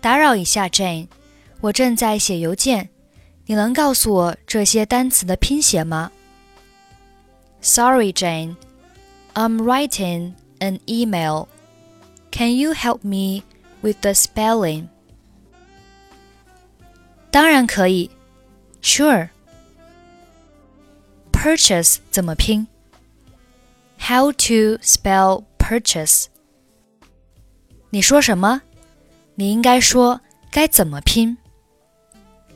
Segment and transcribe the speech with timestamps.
[0.00, 1.08] 打扰一下，Jane。
[1.60, 2.88] 我正在写邮件，
[3.46, 6.10] 你能告诉我这些单词的拼写吗？
[7.60, 8.56] Sorry, Jane.
[9.34, 11.48] I'm writing an email.
[12.30, 13.44] Can you help me
[13.82, 14.88] with the spelling?
[17.30, 18.10] 当然可以，
[18.82, 19.28] Sure.
[21.32, 22.66] Purchase 怎么拼？
[23.98, 26.26] How to spell purchase？
[27.90, 28.62] 你说什么？
[29.34, 31.36] 你应该说该怎么拼。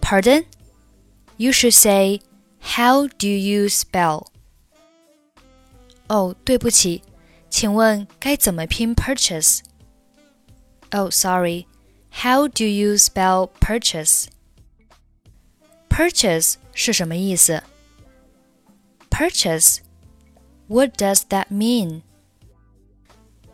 [0.08, 0.44] Pardon?
[1.36, 2.20] You should say,
[2.60, 4.26] How do you spell?
[6.08, 7.02] 哦，对不起，
[7.50, 9.60] 请问该怎么拼 purchase?
[10.90, 11.66] Oh, sorry.
[12.10, 14.26] How do you spell purchase?
[15.88, 17.62] Purchase 是什么意思？
[19.10, 19.78] Purchase.
[20.68, 22.02] What does that mean?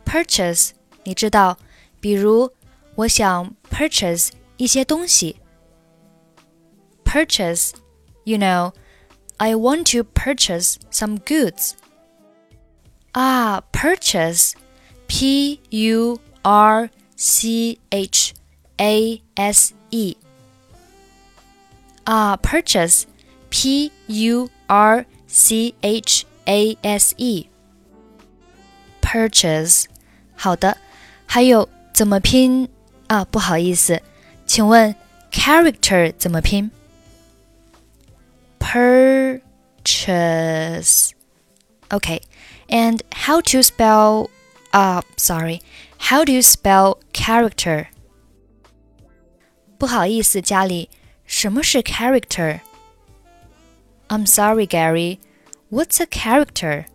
[0.04, 0.70] Purchase，
[1.04, 1.58] 你知道，
[2.00, 2.52] 比如
[2.94, 5.36] 我想 purchase 一些东西。
[7.14, 7.72] purchase,
[8.24, 8.72] you know,
[9.38, 11.74] I want to purchase some goods.
[13.14, 14.54] Ah, purchase,
[15.08, 18.34] P U R C H
[18.78, 20.16] A S E.
[22.06, 23.06] Ah, purchase,
[23.50, 27.46] P U R C H A S E.
[29.00, 29.86] Purchase，
[30.36, 30.76] 好的，
[31.26, 32.68] 还有怎么拼
[33.08, 33.24] 啊？
[33.24, 34.00] 不好意思，
[34.46, 34.94] 请问
[35.32, 36.70] character 怎么拼
[38.74, 39.42] ？purchase.
[41.90, 42.20] Okay,
[42.68, 44.30] and how to spell?
[44.72, 45.60] Uh, sorry,
[45.98, 47.88] how do you spell character?
[49.78, 50.88] 不好意思，家里，
[51.24, 52.60] 什么是 character?
[54.08, 55.18] I'm sorry, Gary.
[55.70, 56.86] What's a character?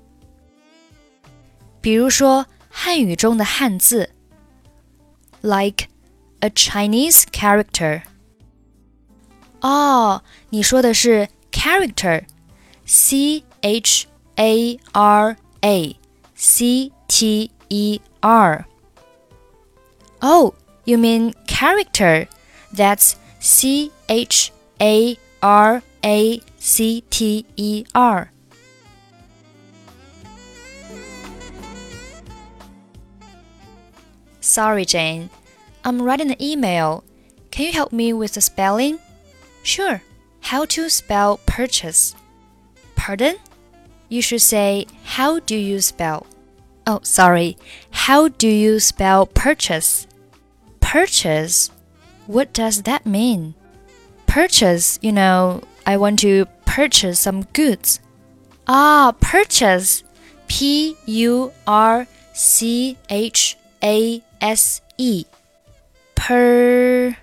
[1.82, 4.12] 比如说汉语中的汉字，
[5.42, 5.88] like
[6.40, 8.04] a Chinese character.
[9.62, 11.28] 哦，你说的是
[11.61, 12.27] character,
[12.87, 15.95] C H A R A
[16.35, 18.67] C T E R.
[20.23, 20.55] Oh,
[20.87, 22.29] you mean character?
[22.73, 28.33] That's C H A R A C T E R.
[34.41, 35.29] Sorry, Jane.
[35.85, 37.05] I'm writing an email.
[37.51, 38.99] Can you help me with the spelling?
[39.63, 40.01] Sure.
[40.41, 42.15] How to spell purchase?
[42.97, 43.37] Pardon?
[44.09, 46.27] You should say, How do you spell?
[46.87, 47.57] Oh, sorry.
[47.91, 50.07] How do you spell purchase?
[50.81, 51.71] Purchase?
[52.27, 53.55] What does that mean?
[54.27, 58.01] Purchase, you know, I want to purchase some goods.
[58.67, 60.05] Ah, purchase.
[60.47, 65.25] P U R C H A S E.
[66.15, 67.17] Purchase.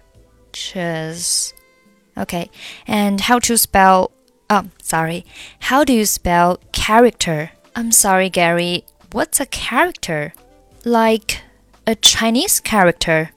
[2.18, 2.50] Okay,
[2.88, 4.12] and how to spell?
[4.50, 5.26] Oh, sorry.
[5.60, 7.52] How do you spell character?
[7.76, 8.86] I'm sorry, Gary.
[9.12, 10.34] What's a character?
[10.84, 11.42] Like
[11.86, 13.32] a Chinese character.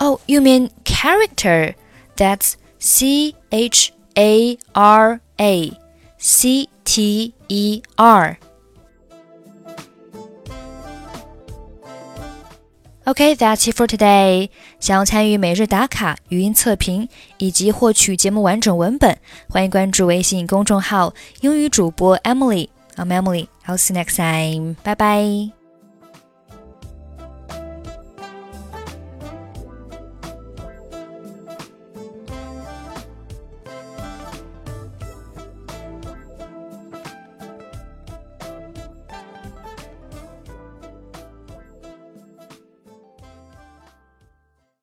[0.00, 1.74] Oh, you mean character?
[2.16, 5.78] That's C H A R A
[6.18, 8.38] C T E R.
[13.06, 14.48] OK, that's it for today.
[14.80, 17.06] 想要参与每日打卡、语音测评
[17.36, 19.18] 以及获取节目完整文本，
[19.48, 21.12] 欢迎关注微信公众号
[21.42, 22.68] “英语主播 Emily”。
[22.96, 23.48] I'm Emily.
[23.66, 24.76] I'll see you next time.
[24.82, 25.63] Bye bye.